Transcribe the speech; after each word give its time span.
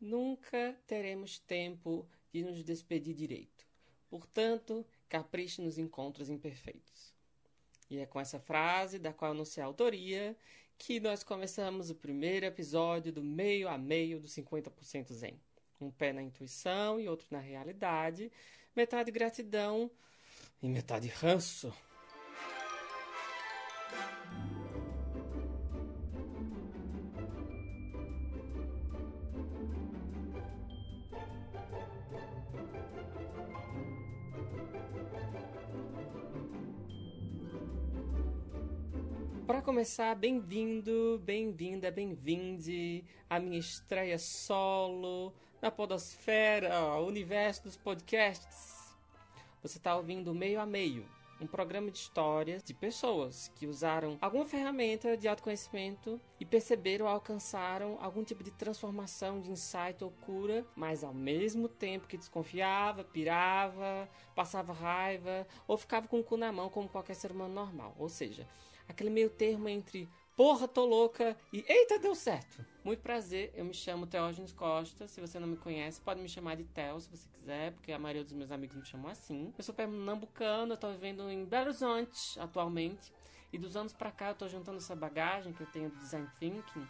nunca 0.00 0.76
teremos 0.86 1.38
tempo 1.38 2.08
de 2.32 2.42
nos 2.42 2.62
despedir 2.62 3.14
direito. 3.14 3.66
Portanto, 4.08 4.86
capriche 5.08 5.60
nos 5.62 5.78
encontros 5.78 6.28
imperfeitos. 6.28 7.14
E 7.88 7.98
é 7.98 8.06
com 8.06 8.20
essa 8.20 8.38
frase, 8.38 8.98
da 8.98 9.12
qual 9.12 9.32
eu 9.32 9.36
não 9.36 9.44
sei 9.44 9.62
a 9.62 9.66
autoria, 9.66 10.36
que 10.78 11.00
nós 11.00 11.22
começamos 11.22 11.90
o 11.90 11.94
primeiro 11.94 12.46
episódio 12.46 13.12
do 13.12 13.22
meio 13.22 13.68
a 13.68 13.78
meio 13.78 14.20
do 14.20 14.28
50% 14.28 15.12
Zen. 15.12 15.40
Um 15.80 15.90
pé 15.90 16.12
na 16.12 16.22
intuição 16.22 17.00
e 17.00 17.08
outro 17.08 17.26
na 17.30 17.38
realidade, 17.38 18.30
metade 18.74 19.10
gratidão 19.10 19.90
e 20.62 20.68
metade 20.68 21.08
ranço. 21.08 21.72
Para 39.46 39.62
começar, 39.62 40.12
bem-vindo, 40.16 41.22
bem-vinda, 41.24 41.88
bem-vinde 41.88 43.04
à 43.30 43.38
minha 43.38 43.60
estreia 43.60 44.18
solo 44.18 45.32
na 45.62 45.70
Podosfera, 45.70 46.96
universo 46.96 47.62
dos 47.62 47.76
podcasts. 47.76 48.92
Você 49.62 49.78
está 49.78 49.94
ouvindo 49.94 50.34
Meio 50.34 50.60
a 50.60 50.66
Meio, 50.66 51.06
um 51.40 51.46
programa 51.46 51.92
de 51.92 51.98
histórias 51.98 52.60
de 52.60 52.74
pessoas 52.74 53.48
que 53.54 53.68
usaram 53.68 54.18
alguma 54.20 54.44
ferramenta 54.44 55.16
de 55.16 55.28
autoconhecimento 55.28 56.20
e 56.40 56.44
perceberam, 56.44 57.06
alcançaram 57.06 57.98
algum 58.00 58.24
tipo 58.24 58.42
de 58.42 58.50
transformação, 58.50 59.40
de 59.40 59.52
insight 59.52 60.02
ou 60.02 60.10
cura, 60.10 60.66
mas 60.74 61.04
ao 61.04 61.14
mesmo 61.14 61.68
tempo 61.68 62.08
que 62.08 62.16
desconfiava, 62.16 63.04
pirava, 63.04 64.08
passava 64.34 64.72
raiva 64.72 65.46
ou 65.68 65.76
ficava 65.76 66.08
com 66.08 66.18
o 66.18 66.24
cu 66.24 66.36
na 66.36 66.50
mão 66.50 66.68
como 66.68 66.88
qualquer 66.88 67.14
ser 67.14 67.30
humano 67.30 67.54
normal. 67.54 67.94
Ou 67.96 68.08
seja, 68.08 68.44
aquele 68.88 69.10
meio 69.10 69.30
termo 69.30 69.68
entre 69.68 70.08
porra, 70.36 70.68
tô 70.68 70.84
louca 70.84 71.36
e 71.52 71.64
eita, 71.66 71.98
deu 71.98 72.14
certo. 72.14 72.64
Muito 72.84 73.00
prazer, 73.00 73.52
eu 73.54 73.64
me 73.64 73.72
chamo 73.72 74.06
Teógenes 74.06 74.52
Costa. 74.52 75.08
Se 75.08 75.20
você 75.20 75.38
não 75.38 75.48
me 75.48 75.56
conhece, 75.56 76.00
pode 76.00 76.20
me 76.20 76.28
chamar 76.28 76.56
de 76.56 76.64
Theo 76.64 77.00
se 77.00 77.08
você 77.08 77.26
quiser, 77.32 77.72
porque 77.72 77.90
a 77.90 77.98
maioria 77.98 78.22
dos 78.22 78.32
meus 78.32 78.52
amigos 78.52 78.76
me 78.76 78.84
chamam 78.84 79.10
assim. 79.10 79.52
Eu 79.56 79.64
sou 79.64 79.74
pernambucano, 79.74 80.74
eu 80.74 80.76
tô 80.76 80.90
vivendo 80.90 81.28
em 81.30 81.44
Belo 81.44 81.68
Horizonte 81.68 82.38
atualmente. 82.38 83.12
E 83.52 83.58
dos 83.58 83.76
anos 83.76 83.92
pra 83.92 84.10
cá 84.10 84.28
eu 84.28 84.34
tô 84.34 84.46
juntando 84.46 84.78
essa 84.78 84.94
bagagem 84.94 85.52
que 85.52 85.62
eu 85.62 85.66
tenho 85.66 85.88
do 85.88 85.96
design 85.96 86.28
thinking 86.38 86.86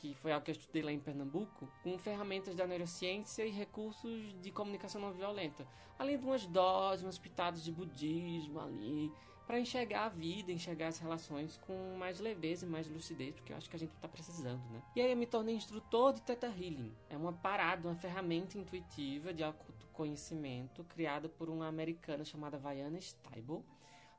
que 0.00 0.14
foi 0.14 0.32
algo 0.32 0.42
que 0.42 0.50
eu 0.50 0.54
estudei 0.54 0.82
lá 0.82 0.90
em 0.90 0.98
Pernambuco, 0.98 1.68
com 1.82 1.98
ferramentas 1.98 2.54
da 2.54 2.66
neurociência 2.66 3.44
e 3.44 3.50
recursos 3.50 4.34
de 4.40 4.50
comunicação 4.50 4.98
não 4.98 5.12
violenta, 5.12 5.66
além 5.98 6.16
de 6.16 6.24
umas 6.24 6.46
doses, 6.46 7.04
umas 7.04 7.18
pitadas 7.18 7.62
de 7.62 7.70
budismo 7.70 8.60
ali, 8.60 9.12
para 9.50 9.58
enxergar 9.58 10.04
a 10.04 10.08
vida, 10.08 10.52
enxergar 10.52 10.86
as 10.86 11.00
relações 11.00 11.58
com 11.66 11.96
mais 11.98 12.20
leveza 12.20 12.64
e 12.64 12.68
mais 12.68 12.86
lucidez, 12.86 13.34
porque 13.34 13.52
eu 13.52 13.56
acho 13.56 13.68
que 13.68 13.74
a 13.74 13.78
gente 13.80 13.92
está 13.92 14.06
precisando, 14.06 14.62
né? 14.70 14.80
E 14.94 15.00
aí 15.00 15.10
eu 15.10 15.16
me 15.16 15.26
tornei 15.26 15.56
instrutor 15.56 16.12
de 16.12 16.22
Theta 16.22 16.46
Healing. 16.46 16.94
É 17.08 17.16
uma 17.16 17.32
parada, 17.32 17.88
uma 17.88 17.96
ferramenta 17.96 18.56
intuitiva 18.56 19.34
de 19.34 19.42
autoconhecimento 19.42 20.84
criada 20.84 21.28
por 21.28 21.48
uma 21.48 21.66
americana 21.66 22.24
chamada 22.24 22.58
Vaiana 22.58 23.00
Steibel 23.00 23.64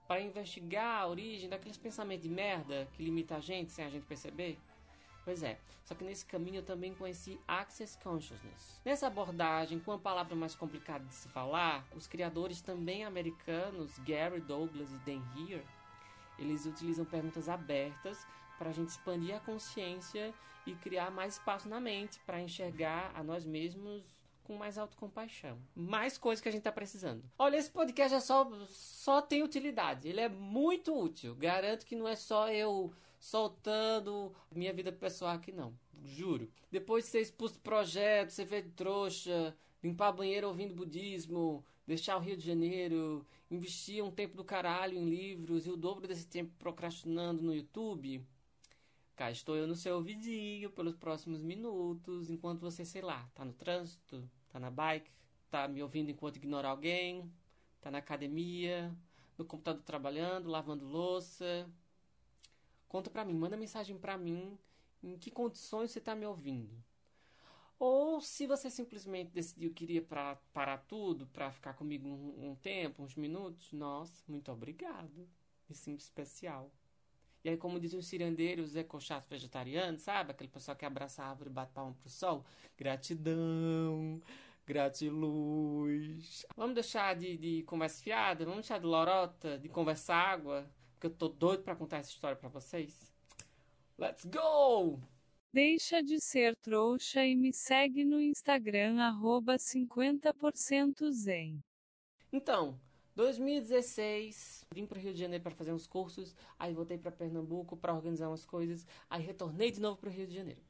para 0.05 0.19
investigar 0.19 1.03
a 1.03 1.07
origem 1.07 1.47
daqueles 1.47 1.77
pensamentos 1.77 2.23
de 2.23 2.29
merda 2.29 2.89
que 2.91 3.01
limita 3.01 3.37
a 3.37 3.39
gente 3.39 3.71
sem 3.71 3.85
a 3.85 3.89
gente 3.89 4.05
perceber. 4.05 4.59
Pois 5.23 5.43
é, 5.43 5.59
só 5.83 5.93
que 5.93 6.03
nesse 6.03 6.25
caminho 6.25 6.57
eu 6.57 6.63
também 6.63 6.93
conheci 6.95 7.39
Access 7.47 7.97
Consciousness. 8.01 8.79
Nessa 8.83 9.07
abordagem, 9.07 9.79
com 9.79 9.91
uma 9.91 9.99
palavra 9.99 10.35
mais 10.35 10.55
complicada 10.55 11.05
de 11.05 11.13
se 11.13 11.27
falar, 11.29 11.85
os 11.95 12.07
criadores 12.07 12.61
também 12.61 13.05
americanos, 13.05 13.97
Gary 13.99 14.39
Douglas 14.39 14.91
e 14.91 14.97
Dan 14.99 15.21
Heer, 15.37 15.63
eles 16.39 16.65
utilizam 16.65 17.05
perguntas 17.05 17.47
abertas 17.47 18.25
para 18.57 18.69
a 18.69 18.73
gente 18.73 18.89
expandir 18.89 19.35
a 19.35 19.39
consciência 19.39 20.33
e 20.65 20.73
criar 20.75 21.11
mais 21.11 21.33
espaço 21.33 21.67
na 21.67 21.79
mente 21.79 22.19
para 22.25 22.41
enxergar 22.41 23.11
a 23.15 23.23
nós 23.23 23.45
mesmos 23.45 24.03
com 24.43 24.57
mais 24.57 24.77
autocompaixão. 24.77 25.57
Mais 25.75 26.17
coisas 26.17 26.41
que 26.41 26.49
a 26.49 26.51
gente 26.51 26.61
está 26.61 26.71
precisando. 26.71 27.23
Olha, 27.37 27.57
esse 27.57 27.69
podcast 27.69 28.15
é 28.15 28.19
só, 28.19 28.49
só 28.67 29.21
tem 29.21 29.43
utilidade. 29.43 30.07
Ele 30.07 30.19
é 30.19 30.29
muito 30.29 30.97
útil. 30.97 31.35
Garanto 31.35 31.85
que 31.85 31.95
não 31.95 32.07
é 32.07 32.15
só 32.15 32.49
eu 32.49 32.93
soltando 33.21 34.35
minha 34.51 34.73
vida 34.73 34.91
pessoal 34.91 35.35
aqui, 35.35 35.51
não. 35.51 35.77
Juro. 36.03 36.49
Depois 36.71 37.05
de 37.05 37.11
ser 37.11 37.21
expulso 37.21 37.53
do 37.53 37.61
projeto, 37.61 38.31
ser 38.31 38.47
feito 38.47 38.71
trouxa, 38.71 39.55
limpar 39.83 40.11
banheiro 40.11 40.47
ouvindo 40.47 40.73
budismo, 40.73 41.63
deixar 41.85 42.17
o 42.17 42.19
Rio 42.19 42.35
de 42.35 42.43
Janeiro, 42.43 43.23
investir 43.49 44.03
um 44.03 44.09
tempo 44.09 44.35
do 44.35 44.43
caralho 44.43 44.97
em 44.97 45.07
livros 45.07 45.67
e 45.67 45.69
o 45.69 45.77
dobro 45.77 46.07
desse 46.07 46.25
tempo 46.25 46.51
procrastinando 46.57 47.43
no 47.43 47.53
YouTube. 47.53 48.25
Cá 49.15 49.29
estou 49.29 49.55
eu 49.55 49.67
no 49.67 49.75
seu 49.75 49.97
ouvidinho 49.97 50.71
pelos 50.71 50.95
próximos 50.95 51.43
minutos, 51.43 52.31
enquanto 52.31 52.61
você, 52.61 52.83
sei 52.83 53.03
lá, 53.03 53.29
tá 53.35 53.45
no 53.45 53.53
trânsito, 53.53 54.27
tá 54.49 54.59
na 54.59 54.71
bike, 54.71 55.11
tá 55.51 55.67
me 55.67 55.83
ouvindo 55.83 56.09
enquanto 56.09 56.37
ignora 56.37 56.69
alguém, 56.69 57.31
tá 57.79 57.91
na 57.91 57.99
academia, 57.99 58.91
no 59.37 59.45
computador 59.45 59.83
trabalhando, 59.83 60.49
lavando 60.49 60.87
louça, 60.87 61.69
Conta 62.91 63.09
pra 63.09 63.23
mim, 63.23 63.33
manda 63.33 63.55
mensagem 63.55 63.97
pra 63.97 64.17
mim 64.17 64.59
em 65.01 65.17
que 65.17 65.31
condições 65.31 65.91
você 65.91 66.01
tá 66.01 66.13
me 66.13 66.25
ouvindo. 66.25 66.75
Ou 67.79 68.19
se 68.19 68.45
você 68.45 68.69
simplesmente 68.69 69.31
decidiu 69.31 69.71
que 69.73 69.85
iria 69.85 70.01
pra, 70.01 70.35
parar 70.51 70.77
tudo 70.79 71.25
para 71.27 71.49
ficar 71.53 71.73
comigo 71.73 72.09
um, 72.09 72.49
um, 72.49 72.55
tempo, 72.55 73.01
uns 73.01 73.15
minutos, 73.15 73.71
nossa, 73.71 74.21
muito 74.27 74.51
obrigado. 74.51 75.25
Me 75.69 75.73
sinto 75.73 76.01
especial. 76.01 76.69
E 77.45 77.49
aí, 77.49 77.55
como 77.55 77.79
dizem 77.79 77.97
os 77.97 78.07
cirandeiros, 78.07 78.71
os 78.71 78.75
ecochatos 78.75 79.29
vegetarianos, 79.29 80.01
sabe? 80.01 80.31
Aquele 80.31 80.49
pessoal 80.49 80.75
que 80.75 80.83
abraça 80.83 81.23
a 81.23 81.29
árvore 81.29 81.49
e 81.49 81.53
bate 81.53 81.71
palma 81.71 81.93
pro 81.93 82.09
sol. 82.09 82.45
Gratidão, 82.77 84.21
gratiluz. 84.67 86.45
Vamos 86.57 86.75
deixar 86.75 87.15
de, 87.15 87.37
de 87.37 87.63
conversa 87.63 88.03
fiada, 88.03 88.43
vamos 88.43 88.63
deixar 88.63 88.79
de 88.79 88.85
lorota, 88.85 89.57
de 89.57 89.69
conversa 89.69 90.13
água 90.13 90.69
porque 91.01 91.07
eu 91.07 91.17
tô 91.17 91.29
doido 91.29 91.63
para 91.63 91.75
contar 91.75 91.97
essa 91.97 92.11
história 92.11 92.37
para 92.37 92.47
vocês. 92.47 93.11
Let's 93.97 94.23
go! 94.23 95.01
Deixa 95.51 96.03
de 96.03 96.21
ser 96.21 96.55
trouxa 96.57 97.25
e 97.25 97.35
me 97.35 97.51
segue 97.51 98.05
no 98.05 98.21
Instagram 98.21 98.97
50% 99.57 101.11
zen. 101.11 101.59
Então, 102.31 102.79
2016, 103.15 104.67
vim 104.71 104.85
para 104.85 104.99
o 104.99 105.01
Rio 105.01 105.11
de 105.11 105.19
Janeiro 105.19 105.43
para 105.43 105.55
fazer 105.55 105.73
uns 105.73 105.87
cursos, 105.87 106.35
aí 106.57 106.71
voltei 106.71 106.99
para 106.99 107.11
Pernambuco 107.11 107.75
para 107.75 107.95
organizar 107.95 108.27
umas 108.27 108.45
coisas, 108.45 108.85
aí 109.09 109.23
retornei 109.23 109.71
de 109.71 109.81
novo 109.81 109.97
para 109.97 110.09
o 110.09 110.13
Rio 110.13 110.27
de 110.27 110.35
Janeiro. 110.35 110.61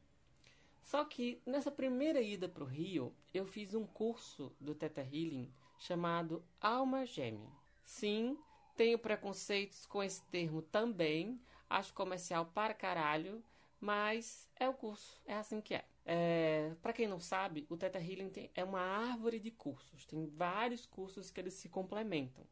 Só 0.82 1.04
que 1.04 1.42
nessa 1.46 1.70
primeira 1.70 2.22
ida 2.22 2.48
para 2.48 2.64
o 2.64 2.68
Rio, 2.68 3.14
eu 3.34 3.46
fiz 3.46 3.74
um 3.74 3.86
curso 3.86 4.56
do 4.62 4.74
Theta 4.74 5.02
Healing 5.02 5.52
chamado 5.78 6.42
Alma 6.62 7.06
Gêmea. 7.06 7.52
Sim, 7.84 8.38
tenho 8.82 8.98
preconceitos 8.98 9.86
com 9.86 10.02
esse 10.02 10.24
termo 10.24 10.60
também. 10.60 11.40
Acho 11.70 11.94
comercial 11.94 12.48
para 12.48 12.74
caralho. 12.74 13.44
Mas 13.80 14.50
é 14.56 14.68
o 14.68 14.74
curso. 14.74 15.22
É 15.24 15.36
assim 15.36 15.62
que 15.62 15.76
é. 15.76 15.86
é 16.04 16.74
para 16.82 16.92
quem 16.92 17.08
não 17.08 17.20
sabe, 17.20 17.68
o 17.70 17.78
Teta 17.78 18.00
Healing 18.00 18.30
tem, 18.30 18.50
é 18.56 18.64
uma 18.64 18.80
árvore 18.80 19.40
de 19.40 19.52
cursos. 19.52 20.04
Tem 20.08 20.26
vários 20.26 20.88
cursos 20.88 21.30
que 21.30 21.40
eles 21.40 21.54
se 21.54 21.70
complementam. 21.70 22.44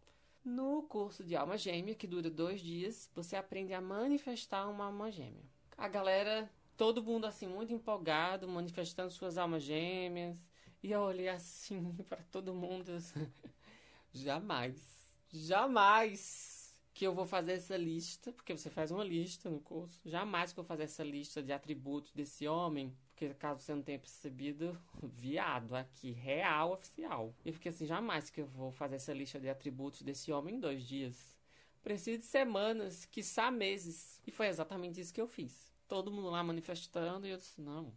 No 0.46 0.84
curso 0.84 1.24
de 1.24 1.36
alma 1.36 1.58
gêmea, 1.58 1.96
que 1.96 2.06
dura 2.06 2.30
dois 2.30 2.62
dias, 2.62 3.10
você 3.16 3.36
aprende 3.36 3.74
a 3.74 3.82
manifestar 3.82 4.68
uma 4.68 4.86
alma 4.86 5.12
gêmea. 5.12 5.44
A 5.76 5.88
galera, 5.88 6.48
todo 6.78 7.02
mundo 7.02 7.26
assim, 7.26 7.48
muito 7.48 7.74
empolgado, 7.74 8.48
manifestando 8.48 9.10
suas 9.10 9.36
almas 9.36 9.64
gêmeas. 9.64 10.40
E 10.84 10.92
eu 10.92 11.02
olhei 11.02 11.28
assim 11.28 11.92
para 12.08 12.22
todo 12.32 12.54
mundo. 12.54 12.92
Jamais 14.14 14.99
Jamais 15.32 16.60
que 16.94 17.06
eu 17.06 17.14
vou 17.14 17.26
fazer 17.26 17.54
essa 17.54 17.78
lista, 17.78 18.34
porque 18.34 18.56
você 18.58 18.70
faz 18.70 18.92
uma 18.92 19.04
lista 19.04 19.50
no 19.50 19.62
curso. 19.62 20.02
Jamais 20.04 20.52
que 20.52 20.60
eu 20.60 20.64
vou 20.64 20.68
fazer 20.68 20.84
essa 20.84 21.04
lista 21.04 21.42
de 21.42 21.54
atributos 21.54 22.12
desse 22.12 22.48
homem, 22.48 22.94
porque 23.10 23.34
caso 23.36 23.62
você 23.62 23.74
não 23.74 23.82
tenha 23.82 24.00
percebido, 24.00 24.78
viado 25.02 25.76
aqui, 25.76 26.12
real 26.12 26.74
oficial. 26.74 27.34
E 27.46 27.54
fiquei 27.54 27.72
assim, 27.72 27.86
jamais 27.86 28.30
que 28.30 28.42
eu 28.42 28.48
vou 28.48 28.72
fazer 28.72 28.96
essa 28.96 29.14
lista 29.14 29.40
de 29.40 29.48
atributos 29.48 30.02
desse 30.02 30.32
homem 30.32 30.56
em 30.56 30.60
dois 30.60 30.84
dias. 30.84 31.38
Preciso 31.82 32.20
de 32.20 32.26
semanas, 32.26 33.06
quiçá 33.06 33.50
meses. 33.50 34.20
E 34.28 34.32
foi 34.32 34.48
exatamente 34.48 35.00
isso 35.00 35.14
que 35.14 35.22
eu 35.22 35.28
fiz. 35.28 35.72
Todo 35.88 36.12
mundo 36.12 36.30
lá 36.30 36.44
manifestando 36.44 37.26
e 37.26 37.30
eu 37.30 37.38
disse, 37.38 37.62
não, 37.62 37.94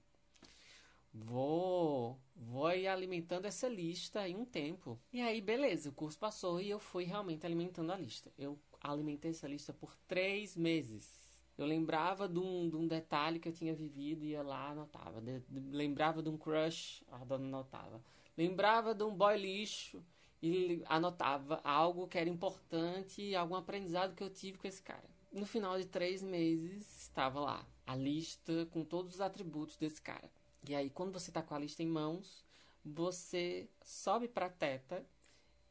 Vou, 1.15 2.19
vou 2.35 2.67
alimentando 2.67 3.45
essa 3.45 3.69
lista 3.69 4.27
em 4.27 4.37
um 4.37 4.45
tempo. 4.45 4.99
E 5.13 5.21
aí, 5.21 5.41
beleza, 5.41 5.91
o 5.91 5.93
curso 5.93 6.19
passou 6.19 6.61
e 6.61 6.71
eu 6.71 6.79
fui 6.79 7.05
realmente 7.05 7.45
alimentando 7.45 7.93
a 7.93 7.97
lista. 7.97 8.33
Eu 8.39 8.59
alimentei 8.81 9.31
essa 9.31 9.47
lista 9.47 9.73
por 9.73 9.95
três 10.09 10.57
meses. 10.57 11.23
Eu 11.57 11.67
lembrava 11.67 12.27
de 12.27 12.39
um, 12.39 12.69
de 12.69 12.77
um 12.77 12.89
detalhe 12.89 13.39
que 13.39 13.49
eu 13.49 13.53
tinha 13.53 13.75
vivido 13.75 14.25
e 14.25 14.31
ia 14.31 14.43
lá 14.43 14.71
anotava. 14.71 15.21
De, 15.21 15.41
de, 15.41 15.61
lembrava 15.77 16.23
de 16.23 16.31
um 16.31 16.39
crush, 16.39 17.05
anotava. 17.11 18.03
Lembrava 18.37 18.95
de 18.95 19.05
um 19.05 19.15
boy 19.15 19.37
lixo 19.37 20.03
e 20.43 20.83
anotava 20.87 21.61
algo 21.63 22.09
que 22.09 22.19
era 22.19 22.29
importante, 22.29 23.35
algum 23.35 23.55
aprendizado 23.55 24.15
que 24.15 24.25
eu 24.25 24.31
tive 24.31 24.57
com 24.57 24.67
esse 24.67 24.83
cara. 24.83 25.09
No 25.31 25.45
final 25.45 25.79
de 25.79 25.87
três 25.87 26.23
meses, 26.23 27.03
estava 27.03 27.39
lá 27.39 27.67
a 27.87 27.95
lista 27.95 28.67
com 28.71 28.83
todos 28.83 29.15
os 29.15 29.21
atributos 29.21 29.77
desse 29.77 30.01
cara. 30.01 30.31
E 30.69 30.75
aí, 30.75 30.91
quando 30.91 31.13
você 31.13 31.31
está 31.31 31.43
com 31.43 31.55
a 31.55 31.59
lista 31.59 31.83
em 31.83 31.87
mãos, 31.87 32.45
você 32.85 33.69
sobe 33.83 34.29
para 34.29 34.49
teta. 34.49 35.05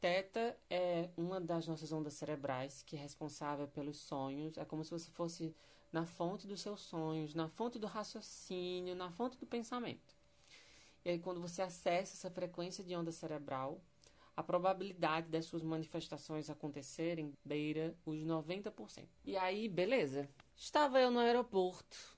Teta 0.00 0.58
é 0.68 1.10
uma 1.16 1.40
das 1.40 1.66
nossas 1.66 1.92
ondas 1.92 2.14
cerebrais 2.14 2.82
que 2.82 2.96
é 2.96 2.98
responsável 2.98 3.68
pelos 3.68 3.98
sonhos. 3.98 4.58
É 4.58 4.64
como 4.64 4.84
se 4.84 4.90
você 4.90 5.10
fosse 5.10 5.54
na 5.92 6.06
fonte 6.06 6.46
dos 6.46 6.60
seus 6.60 6.80
sonhos, 6.80 7.34
na 7.34 7.48
fonte 7.48 7.78
do 7.78 7.86
raciocínio, 7.86 8.94
na 8.94 9.10
fonte 9.10 9.38
do 9.38 9.46
pensamento. 9.46 10.16
E 11.04 11.10
aí, 11.10 11.18
quando 11.18 11.40
você 11.40 11.62
acessa 11.62 12.14
essa 12.14 12.30
frequência 12.30 12.84
de 12.84 12.94
onda 12.94 13.12
cerebral, 13.12 13.80
a 14.36 14.42
probabilidade 14.42 15.28
das 15.28 15.44
suas 15.44 15.62
manifestações 15.62 16.48
acontecerem 16.48 17.32
beira 17.44 17.94
os 18.04 18.18
90%. 18.24 19.06
E 19.24 19.36
aí, 19.36 19.68
beleza. 19.68 20.28
Estava 20.56 21.00
eu 21.00 21.10
no 21.10 21.18
aeroporto, 21.18 22.11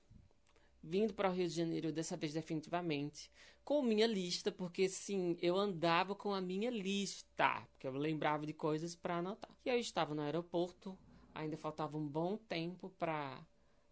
vindo 0.85 1.13
para 1.13 1.29
o 1.29 1.33
Rio 1.33 1.47
de 1.47 1.55
Janeiro, 1.55 1.91
dessa 1.91 2.15
vez 2.15 2.33
definitivamente, 2.33 3.31
com 3.63 3.81
minha 3.81 4.05
lista, 4.05 4.51
porque 4.51 4.87
sim, 4.87 5.35
eu 5.41 5.57
andava 5.57 6.13
com 6.13 6.31
a 6.31 6.39
minha 6.39 6.69
lista, 6.69 7.67
porque 7.71 7.87
eu 7.87 7.93
lembrava 7.93 8.45
de 8.45 8.53
coisas 8.53 8.95
para 8.95 9.17
anotar. 9.17 9.49
E 9.65 9.69
eu 9.69 9.79
estava 9.79 10.13
no 10.13 10.21
aeroporto, 10.21 10.97
ainda 11.33 11.57
faltava 11.57 11.97
um 11.97 12.07
bom 12.07 12.37
tempo 12.37 12.89
para 12.99 13.43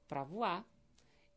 para 0.08 0.24
voar. 0.24 0.64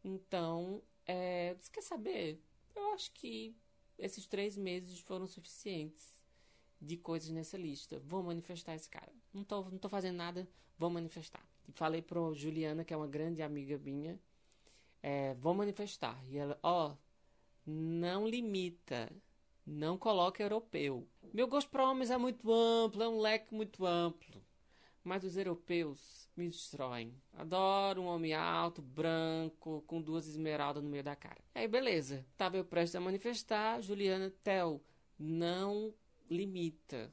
Então, 0.05 0.83
é, 1.07 1.57
você 1.59 1.71
quer 1.73 1.83
saber? 1.83 2.39
Eu 2.75 2.93
acho 2.93 3.11
que 3.13 3.57
esses 3.99 4.27
três 4.27 4.59
meses 4.59 4.99
foram 5.01 5.27
suficientes 5.27 6.15
de 6.79 6.99
coisas 6.99 7.31
nessa 7.31 7.57
lista. 7.57 7.99
Vou 8.01 8.23
manifestar 8.23 8.75
esse 8.75 8.91
cara. 8.91 9.11
Não 9.33 9.43
tô, 9.45 9.63
não 9.71 9.79
tô 9.79 9.89
fazendo 9.89 10.17
nada, 10.17 10.47
vou 10.79 10.91
manifestar. 10.91 11.43
E 11.67 11.73
falei 11.73 12.03
pro 12.03 12.35
Juliana, 12.35 12.85
que 12.85 12.93
é 12.93 12.97
uma 12.97 13.07
grande 13.07 13.41
amiga 13.41 13.79
minha, 13.79 14.21
é, 15.07 15.35
vou 15.35 15.55
manifestar. 15.55 16.21
E 16.29 16.37
ela, 16.37 16.59
ó, 16.65 16.97
não 17.65 18.27
limita, 18.27 19.09
não 19.65 19.97
coloca 19.97 20.43
europeu. 20.43 21.07
Meu 21.33 21.47
gosto 21.47 21.71
para 21.71 21.89
homens 21.89 22.11
é 22.11 22.19
muito 22.19 22.53
amplo, 22.53 23.05
é 23.05 23.09
um 23.09 23.21
leque 23.21 23.55
muito 23.55 23.87
amplo. 23.87 24.43
Mas 25.05 25.23
os 25.23 25.37
europeus 25.37 26.29
me 26.37 26.49
destroem. 26.49 27.15
Adoro 27.35 28.03
um 28.03 28.07
homem 28.07 28.35
alto, 28.35 28.83
branco, 28.83 29.85
com 29.87 30.03
duas 30.03 30.27
esmeraldas 30.27 30.83
no 30.83 30.91
meio 30.91 31.05
da 31.05 31.15
cara. 31.15 31.39
Aí, 31.55 31.69
beleza. 31.69 32.27
Tava 32.37 32.57
eu 32.57 32.65
prestes 32.65 32.97
a 32.97 33.01
manifestar. 33.01 33.81
Juliana, 33.81 34.35
Tel, 34.43 34.83
não 35.17 35.95
limita. 36.29 37.13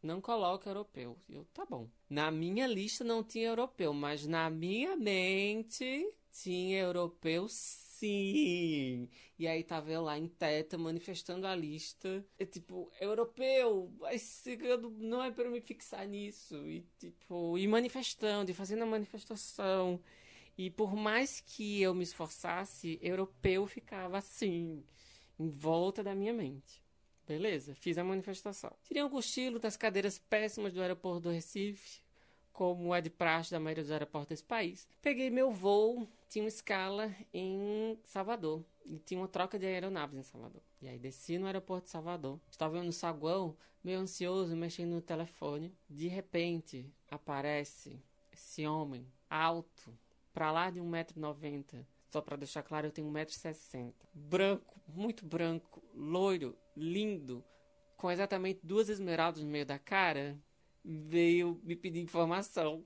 Não 0.00 0.20
coloca 0.20 0.70
europeu. 0.70 1.18
Eu, 1.28 1.44
tá 1.52 1.66
bom. 1.66 1.88
Na 2.08 2.30
minha 2.30 2.68
lista 2.68 3.02
não 3.02 3.24
tinha 3.24 3.48
europeu, 3.48 3.92
mas 3.92 4.28
na 4.28 4.48
minha 4.48 4.96
mente 4.96 6.08
tinha 6.32 6.80
europeu 6.80 7.46
sim. 7.48 9.08
E 9.38 9.46
aí 9.46 9.62
tava 9.62 9.90
eu 9.90 10.02
lá 10.02 10.18
em 10.18 10.26
teta 10.26 10.76
manifestando 10.78 11.46
a 11.46 11.54
lista. 11.54 12.24
É 12.38 12.44
tipo, 12.44 12.90
europeu, 13.00 13.92
mas 14.00 14.44
não 14.98 15.22
é 15.22 15.30
para 15.30 15.50
me 15.50 15.60
fixar 15.60 16.06
nisso. 16.06 16.56
E 16.68 16.80
tipo, 16.98 17.56
e 17.58 17.68
manifestando, 17.68 18.50
e 18.50 18.54
fazendo 18.54 18.82
a 18.82 18.86
manifestação. 18.86 20.00
E 20.56 20.70
por 20.70 20.94
mais 20.94 21.40
que 21.40 21.80
eu 21.80 21.94
me 21.94 22.02
esforçasse, 22.02 22.98
europeu 23.02 23.66
ficava 23.66 24.18
assim, 24.18 24.84
em 25.38 25.48
volta 25.48 26.02
da 26.02 26.14
minha 26.14 26.32
mente. 26.32 26.82
Beleza, 27.26 27.74
fiz 27.74 27.96
a 27.98 28.04
manifestação. 28.04 28.76
Tirei 28.82 29.02
um 29.02 29.08
cochilo 29.08 29.58
das 29.58 29.76
cadeiras 29.76 30.18
péssimas 30.18 30.72
do 30.72 30.82
aeroporto 30.82 31.20
do 31.20 31.30
Recife, 31.30 32.02
como 32.52 32.94
é 32.94 33.00
de 33.00 33.10
praxe 33.10 33.50
da 33.50 33.58
maioria 33.60 33.82
dos 33.82 33.92
aeroportos 33.92 34.28
desse 34.28 34.44
país. 34.44 34.86
Peguei 35.00 35.30
meu 35.30 35.50
voo, 35.50 36.08
tinha 36.28 36.44
uma 36.44 36.48
escala 36.48 37.14
em 37.32 37.98
Salvador. 38.04 38.64
E 38.84 38.98
tinha 38.98 39.20
uma 39.20 39.28
troca 39.28 39.58
de 39.58 39.66
aeronaves 39.66 40.18
em 40.18 40.22
Salvador. 40.22 40.62
E 40.80 40.88
aí 40.88 40.98
desci 40.98 41.38
no 41.38 41.46
aeroporto 41.46 41.84
de 41.84 41.90
Salvador. 41.90 42.40
Estava 42.50 42.82
no 42.82 42.92
saguão, 42.92 43.56
meio 43.82 44.00
ansioso, 44.00 44.56
mexendo 44.56 44.90
no 44.92 45.00
telefone. 45.00 45.72
De 45.88 46.08
repente, 46.08 46.92
aparece 47.08 48.02
esse 48.32 48.66
homem, 48.66 49.06
alto, 49.28 49.96
pra 50.32 50.50
lá 50.50 50.70
de 50.70 50.80
1,90m, 50.80 51.86
só 52.08 52.20
para 52.20 52.36
deixar 52.36 52.62
claro, 52.62 52.86
eu 52.86 52.90
tenho 52.90 53.10
1,60m. 53.10 53.92
Branco, 54.12 54.80
muito 54.88 55.24
branco, 55.24 55.82
loiro, 55.94 56.56
lindo, 56.76 57.44
com 57.96 58.10
exatamente 58.10 58.60
duas 58.62 58.88
esmeraldas 58.88 59.42
no 59.42 59.50
meio 59.50 59.66
da 59.66 59.78
cara, 59.78 60.38
veio 60.84 61.60
me 61.62 61.76
pedir 61.76 62.00
informação. 62.00 62.84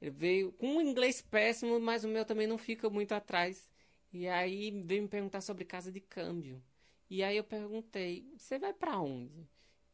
Ele 0.00 0.10
veio 0.10 0.52
com 0.52 0.76
um 0.76 0.80
inglês 0.80 1.22
péssimo, 1.22 1.78
mas 1.80 2.04
o 2.04 2.08
meu 2.08 2.24
também 2.24 2.46
não 2.46 2.58
fica 2.58 2.90
muito 2.90 3.12
atrás. 3.12 3.70
E 4.12 4.28
aí 4.28 4.70
veio 4.82 5.02
me 5.02 5.08
perguntar 5.08 5.40
sobre 5.40 5.64
casa 5.64 5.90
de 5.90 6.00
câmbio. 6.00 6.62
E 7.10 7.22
aí 7.22 7.36
eu 7.36 7.44
perguntei: 7.44 8.28
"Você 8.36 8.58
vai 8.58 8.72
para 8.72 8.98
onde?" 9.00 9.48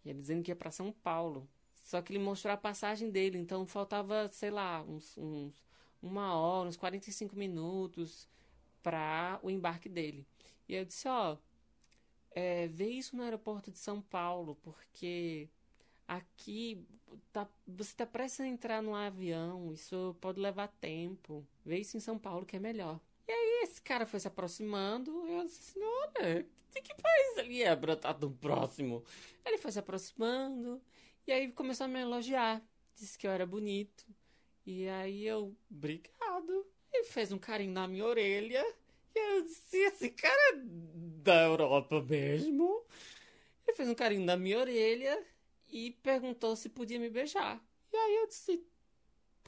E 0.04 0.10
ele 0.10 0.20
dizendo 0.20 0.42
que 0.42 0.50
ia 0.50 0.56
para 0.56 0.70
São 0.70 0.92
Paulo. 0.92 1.48
Só 1.82 2.00
que 2.02 2.12
ele 2.12 2.18
mostrou 2.18 2.52
a 2.52 2.56
passagem 2.56 3.10
dele, 3.10 3.38
então 3.38 3.66
faltava, 3.66 4.28
sei 4.30 4.50
lá, 4.50 4.82
uns, 4.82 5.16
uns 5.18 5.64
uma 6.02 6.34
hora, 6.36 6.68
uns 6.68 6.76
45 6.76 7.36
minutos 7.36 8.28
para 8.82 9.40
o 9.42 9.50
embarque 9.50 9.88
dele. 9.88 10.26
E 10.68 10.74
eu 10.74 10.84
disse, 10.84 11.08
ó, 11.08 11.36
é, 12.32 12.68
vê 12.68 12.88
isso 12.90 13.16
no 13.16 13.22
aeroporto 13.22 13.70
de 13.70 13.78
São 13.78 14.00
Paulo, 14.00 14.56
porque 14.62 15.48
aqui 16.10 16.84
tá, 17.32 17.48
você 17.66 17.90
está 17.90 18.04
prestes 18.04 18.40
a 18.40 18.46
entrar 18.46 18.82
no 18.82 18.94
avião, 18.94 19.72
isso 19.72 20.16
pode 20.20 20.40
levar 20.40 20.66
tempo. 20.80 21.46
Vê 21.64 21.78
isso 21.78 21.96
em 21.96 22.00
São 22.00 22.18
Paulo 22.18 22.44
que 22.44 22.56
é 22.56 22.58
melhor. 22.58 23.00
E 23.28 23.32
aí 23.32 23.62
esse 23.62 23.80
cara 23.80 24.04
foi 24.04 24.18
se 24.18 24.26
aproximando, 24.26 25.24
eu 25.28 25.44
disse 25.44 25.60
assim, 25.70 25.80
olha, 25.80 26.42
de 26.74 26.82
que 26.82 26.94
país 26.94 27.38
ele 27.38 27.62
é 27.62 27.76
pra 27.76 27.92
estar 27.92 28.14
tão 28.14 28.32
próximo? 28.32 29.04
Ele 29.44 29.56
foi 29.58 29.70
se 29.70 29.78
aproximando, 29.78 30.82
e 31.26 31.32
aí 31.32 31.52
começou 31.52 31.84
a 31.84 31.88
me 31.88 32.00
elogiar. 32.00 32.60
Disse 32.96 33.16
que 33.16 33.26
eu 33.26 33.30
era 33.30 33.46
bonito, 33.46 34.04
e 34.66 34.88
aí 34.88 35.24
eu, 35.24 35.54
obrigado. 35.70 36.66
E 36.92 37.04
fez 37.04 37.30
um 37.30 37.38
carinho 37.38 37.72
na 37.72 37.86
minha 37.86 38.04
orelha. 38.04 38.64
E 39.14 39.18
eu 39.18 39.42
disse, 39.42 39.76
esse 39.76 40.10
cara 40.10 40.54
é 40.54 40.60
da 41.22 41.44
Europa 41.44 42.02
mesmo. 42.02 42.84
Ele 43.64 43.76
fez 43.76 43.88
um 43.88 43.94
carinho 43.94 44.24
na 44.24 44.36
minha 44.36 44.58
orelha 44.58 45.24
e 45.72 45.90
perguntou 45.90 46.56
se 46.56 46.68
podia 46.68 46.98
me 46.98 47.10
beijar. 47.10 47.62
E 47.92 47.96
aí 47.96 48.16
eu 48.16 48.26
disse, 48.26 48.64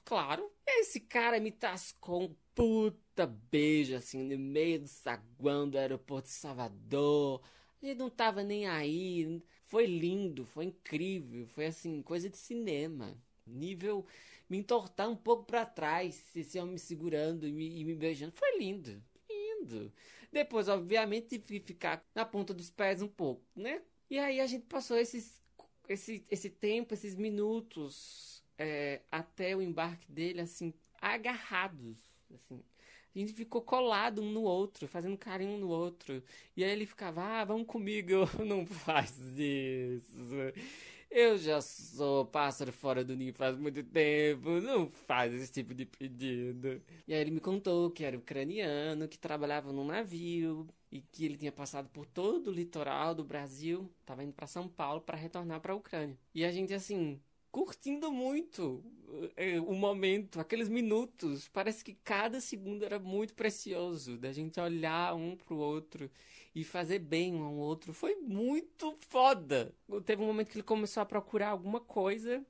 claro. 0.05 0.51
Esse 0.67 1.01
cara 1.01 1.41
me 1.41 1.51
tascou 1.51 2.23
um 2.23 2.37
puta 2.55 3.27
beijo, 3.27 3.95
assim, 3.95 4.23
no 4.23 4.39
meio 4.39 4.81
do 4.81 4.89
saguão 4.89 5.69
do 5.69 5.79
aeroporto 5.79 6.29
de 6.29 6.35
Salvador. 6.35 7.43
Gente 7.83 7.99
não 7.99 8.11
tava 8.11 8.43
nem 8.43 8.67
aí. 8.67 9.43
Foi 9.67 9.87
lindo, 9.87 10.45
foi 10.45 10.67
incrível. 10.67 11.47
Foi, 11.49 11.67
assim, 11.67 12.03
coisa 12.03 12.29
de 12.29 12.37
cinema. 12.37 13.17
Nível 13.47 14.07
me 14.49 14.59
entortar 14.59 15.09
um 15.09 15.17
pouco 15.17 15.45
para 15.45 15.65
trás, 15.65 16.25
esse 16.37 16.59
homem 16.59 16.75
me 16.75 16.79
segurando 16.79 17.49
e 17.49 17.53
me, 17.53 17.81
e 17.81 17.85
me 17.85 17.95
beijando. 17.95 18.33
Foi 18.37 18.59
lindo, 18.59 19.03
lindo. 19.29 19.91
Depois, 20.31 20.69
obviamente, 20.69 21.39
tive 21.39 21.61
que 21.61 21.67
ficar 21.69 22.07
na 22.15 22.25
ponta 22.25 22.53
dos 22.53 22.71
pés 22.71 23.01
um 23.01 23.09
pouco, 23.09 23.43
né? 23.57 23.83
E 24.11 24.19
aí 24.19 24.41
a 24.41 24.47
gente 24.47 24.67
passou 24.67 24.99
esses, 24.99 25.42
esse, 25.93 26.25
esse 26.31 26.51
tempo, 26.51 26.95
esses 26.95 27.15
minutos 27.15 28.43
é, 28.59 29.03
até 29.11 29.57
o 29.57 29.63
embarque 29.63 30.11
dele, 30.11 30.41
assim, 30.41 30.73
agarrados, 31.01 31.99
assim. 32.33 32.63
A 33.15 33.19
gente 33.19 33.35
ficou 33.35 33.61
colado 33.61 34.23
um 34.23 34.31
no 34.33 34.43
outro, 34.43 34.89
fazendo 34.89 35.19
carinho 35.19 35.53
um 35.53 35.59
no 35.59 35.69
outro. 35.69 36.23
E 36.57 36.65
aí 36.65 36.71
ele 36.71 36.87
ficava, 36.87 37.23
ah, 37.23 37.45
vamos 37.45 37.67
comigo. 37.67 38.13
Não 38.45 38.65
faz 38.65 39.15
isso. 39.37 40.31
Eu 41.15 41.37
já 41.37 41.61
sou 41.61 42.25
pássaro 42.25 42.73
fora 42.73 43.05
do 43.05 43.15
ninho 43.15 43.35
faz 43.35 43.57
muito 43.59 43.83
tempo, 43.85 44.49
não 44.63 44.91
faz 44.91 45.33
esse 45.35 45.53
tipo 45.53 45.75
de 45.75 45.85
pedido. 45.85 46.83
E 47.07 47.13
aí 47.13 47.21
ele 47.21 47.31
me 47.31 47.41
contou 47.41 47.91
que 47.91 48.03
era 48.03 48.17
ucraniano, 48.17 49.07
que 49.07 49.19
trabalhava 49.19 49.73
num 49.73 49.85
navio 49.85 50.67
e 50.91 51.03
que 51.03 51.27
ele 51.27 51.37
tinha 51.37 51.53
passado 51.53 51.89
por 51.91 52.07
todo 52.07 52.49
o 52.49 52.53
litoral 52.53 53.15
do 53.15 53.25
Brasil, 53.25 53.91
estava 54.01 54.25
indo 54.25 54.33
para 54.33 54.47
São 54.47 54.67
Paulo 54.67 55.03
para 55.03 55.19
retornar 55.19 55.61
para 55.61 55.75
a 55.75 55.77
Ucrânia. 55.77 56.17
E 56.35 56.47
a 56.47 56.51
gente 56.51 56.73
assim, 56.73 57.21
curtindo 57.53 58.11
muito 58.11 58.83
eh, 59.37 59.61
o 59.61 59.75
momento, 59.75 60.41
aqueles 60.41 60.69
minutos. 60.69 61.49
Parece 61.49 61.85
que 61.85 61.95
cada 62.03 62.41
segundo 62.41 62.85
era 62.85 62.99
muito 62.99 63.35
precioso 63.35 64.17
da 64.17 64.33
gente 64.33 64.59
olhar 64.59 65.15
um 65.15 65.37
pro 65.37 65.57
outro 65.57 66.11
e 66.55 66.65
fazer 66.65 66.99
bem 66.99 67.35
um 67.35 67.45
ao 67.45 67.55
outro. 67.55 67.93
Foi 67.93 68.17
muito 68.17 68.97
foda. 69.09 69.73
Teve 70.05 70.23
um 70.23 70.27
momento 70.27 70.49
que 70.49 70.57
ele 70.57 70.65
começou 70.65 71.03
a 71.03 71.07
procurar 71.07 71.51
alguma 71.51 71.79
coisa 71.79 72.45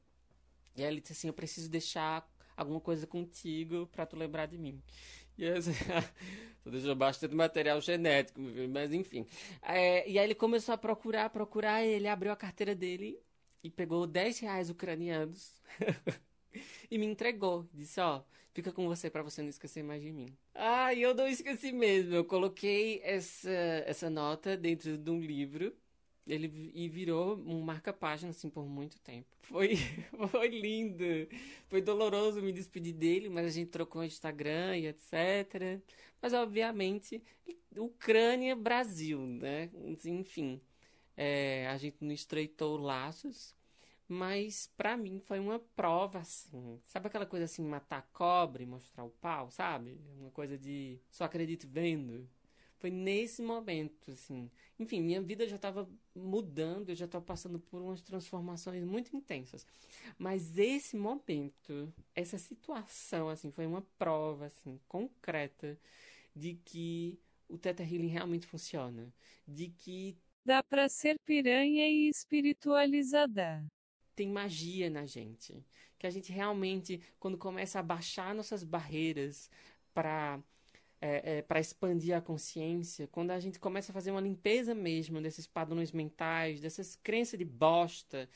e 0.77 0.83
aí 0.83 0.89
ele 0.89 1.01
disse 1.01 1.13
assim: 1.13 1.29
Eu 1.29 1.35
preciso 1.35 1.69
deixar 1.69 2.27
alguma 2.57 2.81
coisa 2.81 3.07
contigo 3.07 3.87
para 3.89 4.07
tu 4.07 4.17
lembrar 4.17 4.47
de 4.47 4.59
mim. 4.59 4.81
E 5.39 5.45
eu, 5.45 5.55
tu 6.63 6.71
deixou 6.71 6.95
bastante 6.95 7.35
material 7.35 7.81
genético, 7.81 8.39
mas 8.69 8.93
enfim. 8.93 9.27
É, 9.63 10.07
e 10.07 10.19
aí 10.19 10.27
ele 10.27 10.35
começou 10.35 10.75
a 10.75 10.79
procurar, 10.79 11.31
procurar, 11.31 11.83
ele 11.83 12.07
abriu 12.07 12.31
a 12.31 12.37
carteira 12.37 12.75
dele 12.75 13.19
e 13.63 13.71
pegou 13.71 14.07
10 14.07 14.41
reais 14.41 14.71
ucranianos 14.71 15.61
e 16.91 16.99
me 16.99 17.07
entregou. 17.07 17.69
Disse, 17.73 18.01
ó, 18.01 18.23
fica 18.53 18.73
com 18.73 18.87
você 18.87 19.11
para 19.11 19.23
você 19.23 19.43
não 19.43 19.49
esquecer 19.49 19.83
mais 19.83 20.03
de 20.03 20.13
mim. 20.13 20.37
Ah, 20.55 20.95
eu 20.95 21.15
não 21.15 21.27
esqueci 21.27 21.73
mesmo. 21.73 22.15
Eu 22.15 22.25
coloquei 22.25 23.01
essa, 23.03 23.51
essa 23.87 24.11
nota 24.11 24.57
dentro 24.57 24.97
de 24.99 25.11
um 25.11 25.21
livro 25.21 25.75
ele 26.27 26.71
e 26.75 26.89
virou 26.89 27.37
um 27.37 27.61
marca-página 27.61 28.31
assim 28.31 28.49
por 28.49 28.65
muito 28.67 28.99
tempo. 29.01 29.27
Foi, 29.41 29.75
foi 30.31 30.49
lindo. 30.49 31.05
Foi 31.69 31.83
doloroso 31.83 32.41
me 32.41 32.53
despedir 32.53 32.95
dele, 32.95 33.29
mas 33.29 33.47
a 33.47 33.51
gente 33.51 33.71
trocou 33.71 34.03
o 34.03 34.05
Instagram 34.05 34.77
e 34.77 34.87
etc. 34.87 35.81
Mas 36.21 36.33
obviamente, 36.33 37.23
Ucrânia, 37.77 38.55
Brasil, 38.55 39.19
né? 39.19 39.71
Enfim, 40.05 40.61
é, 41.17 41.67
a 41.69 41.77
gente 41.77 41.99
não 42.01 42.13
estreitou 42.13 42.77
laços, 42.77 43.55
mas 44.09 44.71
para 44.77 44.97
mim 44.97 45.19
foi 45.21 45.39
uma 45.39 45.59
prova 45.59 46.19
assim. 46.19 46.81
Sabe 46.87 47.07
aquela 47.07 47.27
coisa 47.27 47.45
assim, 47.47 47.65
matar 47.65 48.03
cobre, 48.13 48.67
mostrar 48.67 49.05
o 49.05 49.11
pau, 49.11 49.51
sabe? 49.51 50.01
Uma 50.19 50.31
coisa 50.31 50.59
de 50.59 50.99
só 51.11 51.25
acredito 51.25 51.67
vendo. 51.69 52.29
Foi 52.83 52.91
nesse 52.91 53.41
momento, 53.41 54.11
assim. 54.11 54.51
Enfim, 54.77 55.01
minha 55.03 55.23
vida 55.23 55.47
já 55.47 55.55
estava 55.55 55.89
mudando, 56.17 56.89
eu 56.91 56.97
já 56.97 57.05
estava 57.05 57.25
passando 57.25 57.61
por 57.61 57.81
umas 57.81 58.03
transformações 58.03 58.83
muito 58.85 59.17
intensas. 59.17 59.65
Mas 60.19 60.59
esse 60.59 60.97
momento, 60.97 61.95
essa 62.13 62.37
situação, 62.39 63.29
assim, 63.29 63.53
foi 63.53 63.67
uma 63.67 63.83
prova, 63.97 64.47
assim, 64.47 64.81
concreta 64.89 65.79
de 66.35 66.55
que 66.65 67.21
o 67.49 67.57
Teta 67.57 67.85
Healing 67.85 68.09
realmente 68.09 68.47
funciona. 68.47 69.15
De 69.47 69.69
que. 69.69 70.19
Dá 70.45 70.63
para 70.63 70.89
ser 70.89 71.19
piranha 71.25 71.89
e 71.89 72.09
espiritualizada. 72.09 73.65
Tem 74.15 74.29
magia 74.29 74.91
na 74.91 75.07
gente. 75.07 75.65
Que 75.99 76.07
a 76.07 76.11
gente 76.11 76.33
realmente, 76.33 77.01
quando 77.21 77.39
começa 77.39 77.79
a 77.79 77.83
baixar 77.83 78.35
nossas 78.35 78.65
barreiras 78.65 79.49
para 79.95 80.41
é, 81.01 81.39
é, 81.39 81.43
para 81.43 81.59
expandir 81.59 82.17
a 82.17 82.21
consciência, 82.21 83.09
quando 83.09 83.33
a 83.33 83.41
gente 83.41 83.59
começa 83.59 83.91
a 83.91 83.93
fazer 83.93 84.13
uma 84.13 84.21
limpeza 84.21 84.73
mesmo 84.73 85.21
desses 85.21 85.49
padrões 85.49 85.91
mentais, 85.91 86.61
dessas 86.61 86.95
crenças 86.95 87.37
de 87.37 87.45
bosta 87.45 88.29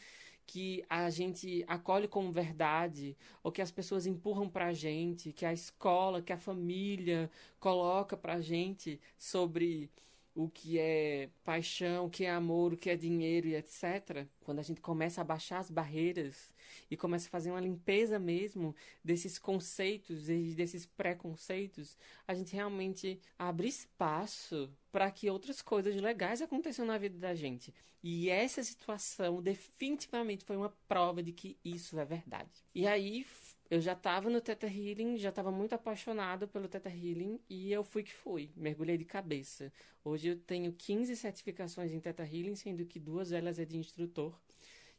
que 0.47 0.85
a 0.89 1.09
gente 1.11 1.65
acolhe 1.69 2.09
como 2.09 2.33
verdade, 2.33 3.17
ou 3.43 3.53
que 3.53 3.63
as 3.63 3.71
pessoas 3.71 4.07
empurram 4.07 4.49
para 4.49 4.67
a 4.67 4.73
gente, 4.73 5.33
que 5.33 5.47
a 5.47 5.53
escola, 5.53 6.23
que 6.23 6.33
a 6.33 6.39
família 6.39 7.31
coloca 7.61 8.17
para 8.17 8.35
a 8.35 8.41
gente 8.41 9.01
sobre 9.19 9.91
o 10.37 10.51
que 10.51 10.79
é 10.79 11.31
paixão, 11.43 12.05
o 12.05 12.11
que 12.11 12.27
é 12.27 12.31
amor, 12.31 12.75
o 12.75 12.77
que 12.77 12.91
é 12.91 12.97
dinheiro 12.97 13.49
e 13.49 13.57
etc. 13.57 14.27
Quando 14.45 14.59
a 14.59 14.63
gente 14.63 14.83
começa 14.83 15.23
a 15.23 15.25
baixar 15.25 15.59
as 15.59 15.71
barreiras 15.71 16.55
e 16.91 16.97
começa 16.97 17.27
a 17.27 17.31
fazer 17.31 17.51
uma 17.51 17.61
limpeza 17.61 18.19
mesmo 18.19 18.77
desses 19.03 19.39
conceitos 19.39 20.29
e 20.29 20.55
desses 20.55 20.85
preconceitos, 20.85 21.97
a 22.29 22.35
gente 22.35 22.55
realmente 22.55 23.19
abre 23.39 23.67
espaço 23.67 24.71
para 24.93 25.11
que 25.11 25.31
outras 25.31 25.63
coisas 25.63 25.97
legais 25.97 26.43
aconteçam 26.43 26.85
na 26.85 26.99
vida 26.99 27.19
da 27.19 27.35
gente. 27.35 27.73
E 28.03 28.29
essa 28.29 28.63
situação 28.63 29.43
definitivamente 29.43 30.45
foi 30.45 30.57
uma 30.57 30.73
prova 30.87 31.23
de 31.23 31.33
que 31.33 31.57
isso 31.65 31.99
é 31.99 32.05
verdade. 32.05 32.63
E 32.75 32.87
aí 32.87 33.27
eu 33.71 33.81
já 33.81 33.93
estava 33.93 34.31
no 34.31 34.41
Theta 34.41 34.67
Healing, 34.67 35.17
já 35.17 35.31
estava 35.31 35.51
muito 35.51 35.75
apaixonado 35.75 36.47
pelo 36.47 36.69
Theta 36.69 36.89
Healing 36.89 37.41
e 37.49 37.73
eu 37.73 37.83
fui 37.83 38.03
que 38.03 38.13
fui, 38.13 38.51
mergulhei 38.57 38.97
de 38.97 39.05
cabeça. 39.05 39.73
Hoje 40.05 40.29
eu 40.29 40.37
tenho 40.39 40.73
15 40.73 41.17
certificações 41.17 41.93
em 41.93 42.01
Theta 42.01 42.23
Healing, 42.23 42.55
sendo 42.55 42.87
que 42.87 42.99
duas 42.99 43.31
delas 43.31 43.59
é 43.59 43.65
de 43.65 43.77
instrutor. 43.77 44.39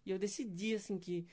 E 0.06 0.12
eu 0.12 0.20
decidi 0.20 0.76
assim 0.76 0.98
que 0.98 1.26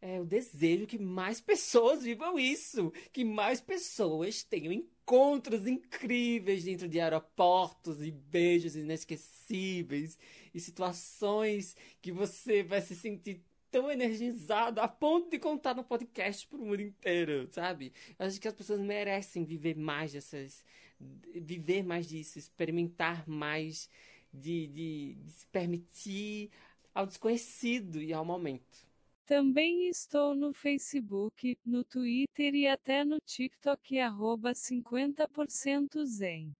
é, 0.00 0.18
eu 0.18 0.26
desejo 0.26 0.86
que 0.86 0.98
mais 0.98 1.40
pessoas 1.40 2.02
vivam 2.02 2.38
isso, 2.38 2.92
que 3.10 3.24
mais 3.24 3.62
pessoas 3.62 4.42
tenham 4.42 4.70
encontros 4.70 5.66
incríveis 5.66 6.64
dentro 6.64 6.86
de 6.86 7.00
aeroportos 7.00 8.02
e 8.02 8.10
beijos 8.10 8.76
inesquecíveis 8.76 10.18
e 10.52 10.60
situações 10.60 11.74
que 12.02 12.12
você 12.12 12.62
vai 12.62 12.82
se 12.82 12.94
sentir 12.94 13.42
tão 13.74 13.90
energizado 13.90 14.80
a 14.80 14.86
ponto 14.86 15.28
de 15.28 15.36
contar 15.36 15.74
no 15.74 15.82
podcast 15.82 16.46
pro 16.46 16.64
mundo 16.64 16.80
inteiro, 16.80 17.48
sabe? 17.50 17.92
Eu 18.16 18.24
acho 18.24 18.40
que 18.40 18.46
as 18.46 18.54
pessoas 18.54 18.78
merecem 18.78 19.44
viver 19.44 19.76
mais 19.76 20.12
dessas. 20.12 20.64
viver 21.00 21.82
mais 21.82 22.06
disso, 22.06 22.38
experimentar 22.38 23.28
mais, 23.28 23.90
de, 24.32 24.68
de, 24.68 25.14
de 25.14 25.30
se 25.32 25.46
permitir 25.48 26.52
ao 26.94 27.04
desconhecido 27.04 28.00
e 28.00 28.12
ao 28.12 28.24
momento. 28.24 28.86
Também 29.26 29.88
estou 29.88 30.36
no 30.36 30.52
Facebook, 30.52 31.58
no 31.66 31.82
Twitter 31.82 32.54
e 32.54 32.68
até 32.68 33.04
no 33.04 33.18
TikTok, 33.26 33.98
arroba 33.98 34.52
50% 34.52 36.04
Zen. 36.04 36.52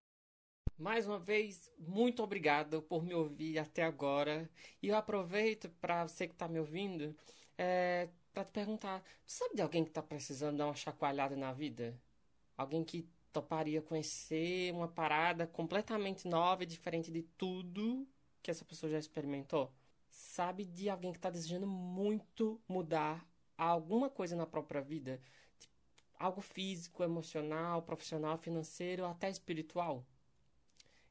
Mais 0.85 1.07
uma 1.07 1.19
vez, 1.19 1.73
muito 1.79 2.23
obrigado 2.23 2.83
por 2.83 3.03
me 3.03 3.15
ouvir 3.15 3.59
até 3.59 3.83
agora. 3.83 4.51
E 4.83 4.89
eu 4.89 4.97
aproveito 4.97 5.71
para 5.81 6.07
você 6.07 6.29
que 6.29 6.35
está 6.35 6.47
me 6.47 6.61
ouvindo, 6.61 7.17
é, 7.57 8.11
para 8.35 8.45
te 8.45 8.53
perguntar: 8.53 9.03
sabe 9.25 9.55
de 9.55 9.63
alguém 9.63 9.83
que 9.83 9.89
está 9.89 10.03
precisando 10.03 10.59
dar 10.59 10.67
uma 10.67 10.75
chacoalhada 10.75 11.35
na 11.37 11.55
vida? 11.55 11.99
Alguém 12.55 12.85
que 12.85 13.09
toparia 13.33 13.81
conhecer 13.81 14.75
uma 14.75 14.87
parada 14.87 15.47
completamente 15.47 16.29
nova 16.29 16.65
e 16.65 16.67
diferente 16.67 17.11
de 17.11 17.23
tudo 17.23 18.07
que 18.43 18.51
essa 18.51 18.63
pessoa 18.63 18.93
já 18.93 18.99
experimentou? 18.99 19.73
Sabe 20.11 20.67
de 20.67 20.91
alguém 20.91 21.13
que 21.13 21.19
está 21.19 21.31
desejando 21.31 21.67
muito 21.67 22.61
mudar 22.69 23.27
alguma 23.57 24.11
coisa 24.11 24.37
na 24.37 24.45
própria 24.45 24.83
vida? 24.83 25.19
Tipo, 25.59 25.75
algo 26.19 26.43
físico, 26.43 27.03
emocional, 27.03 27.81
profissional, 27.81 28.37
financeiro, 28.37 29.07
até 29.07 29.31
espiritual? 29.31 30.05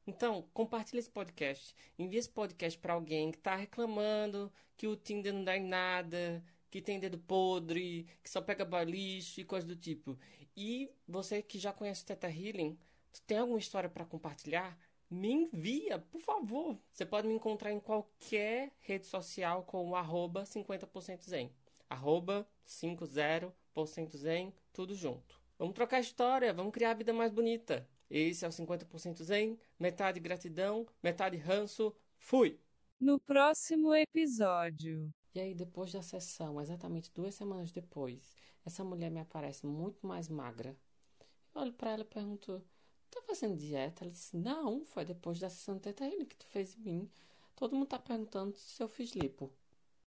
Então, 0.06 0.46
compartilhe 0.54 1.00
esse 1.00 1.10
podcast. 1.10 1.76
Envie 1.98 2.18
esse 2.18 2.30
podcast 2.30 2.78
para 2.78 2.94
alguém 2.94 3.32
que 3.32 3.38
está 3.38 3.56
reclamando 3.56 4.52
que 4.76 4.88
o 4.88 4.96
Tinder 4.96 5.34
não 5.34 5.44
dá 5.44 5.56
em 5.56 5.64
nada, 5.66 6.44
que 6.70 6.82
tem 6.82 7.00
dedo 7.00 7.18
podre, 7.18 8.06
que 8.22 8.30
só 8.30 8.42
pega 8.42 8.66
balixo 8.66 9.40
e 9.40 9.46
coisa 9.46 9.66
do 9.66 9.76
tipo. 9.76 10.18
E 10.58 10.92
você 11.08 11.42
que 11.42 11.58
já 11.58 11.72
conhece 11.72 12.04
o 12.04 12.06
Teta 12.06 12.28
Healing, 12.28 12.78
tem 13.26 13.38
alguma 13.38 13.60
história 13.60 13.90
para 13.90 14.06
compartilhar? 14.06 14.78
Me 15.10 15.32
envia, 15.32 16.00
por 16.00 16.20
favor. 16.20 16.78
Você 16.92 17.06
pode 17.06 17.28
me 17.28 17.36
encontrar 17.36 17.72
em 17.72 17.80
qualquer 17.80 18.72
rede 18.82 19.06
social 19.06 19.64
com 19.64 19.90
o 19.90 19.96
arroba 19.96 20.44
50% 20.44 21.22
zen. 21.30 21.52
Arroba 21.90 22.48
50% 22.68 24.18
zen, 24.18 24.54
tudo 24.74 24.96
junto. 24.96 25.40
Vamos 25.58 25.76
trocar 25.76 26.00
história, 26.00 26.52
vamos 26.54 26.74
criar 26.74 26.92
a 26.92 26.96
vida 26.96 27.14
mais 27.14 27.32
bonita. 27.32 27.88
Esse 28.16 28.46
é 28.46 28.48
o 28.48 28.52
50% 28.52 29.24
Zen, 29.24 29.58
metade 29.80 30.20
gratidão, 30.20 30.86
metade 31.02 31.36
ranço. 31.36 31.92
Fui! 32.20 32.60
No 33.00 33.20
próximo 33.20 33.92
episódio. 33.92 35.12
E 35.34 35.40
aí, 35.40 35.56
depois 35.56 35.92
da 35.92 36.04
sessão, 36.04 36.62
exatamente 36.62 37.12
duas 37.12 37.34
semanas 37.34 37.72
depois, 37.72 38.36
essa 38.64 38.84
mulher 38.84 39.10
me 39.10 39.20
aparece 39.20 39.66
muito 39.66 40.06
mais 40.06 40.30
magra. 40.30 40.78
Eu 41.56 41.62
olho 41.62 41.74
para 41.74 41.94
ela 41.94 42.04
e 42.04 42.06
pergunto: 42.06 42.64
Tá 43.10 43.20
fazendo 43.24 43.58
dieta? 43.58 44.04
Ela 44.04 44.12
disse: 44.12 44.38
Não, 44.38 44.86
foi 44.86 45.06
depois 45.06 45.40
da 45.40 45.50
sessão 45.50 45.74
de 45.74 45.82
Teta 45.82 46.08
que 46.08 46.38
tu 46.38 46.46
fez 46.46 46.78
em 46.78 46.82
mim. 46.82 47.12
Todo 47.56 47.76
mundo 47.76 47.88
tá 47.88 47.98
perguntando 47.98 48.56
se 48.60 48.84
eu 48.84 48.88
fiz 48.88 49.14
lipo. 49.14 49.52